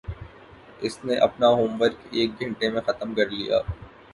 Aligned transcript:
اس 0.81 0.95
نے 1.05 1.15
اپنا 1.25 1.47
home 1.57 1.71
work 1.81 1.99
ایک 2.11 2.29
گھنٹے 2.39 2.69
میں 2.73 2.81
ختم 2.87 3.13
کر 3.15 3.27
لیا 3.31 3.57